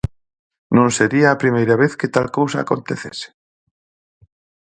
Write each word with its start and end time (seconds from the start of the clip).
Non 0.77 0.87
sería 0.97 1.27
a 1.31 1.39
primeira 1.43 1.75
vez 1.83 1.91
que 1.99 2.11
tal 2.15 2.27
cousa 2.37 2.57
acontecese. 2.59 3.27